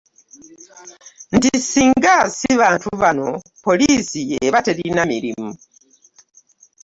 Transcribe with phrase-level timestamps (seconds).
[1.35, 3.27] Nti singa si bantu bano,
[3.65, 5.47] poliisi eba terina mirimu.